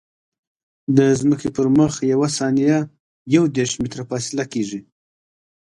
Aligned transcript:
د 0.97 0.99
ځمکې 1.19 1.49
پر 1.55 1.67
مخ 1.77 1.93
یوه 2.13 2.27
ثانیه 2.37 2.77
یو 3.35 3.43
دېرش 3.55 3.73
متره 3.81 4.03
فاصله 4.09 4.43
کیږي 4.53 4.79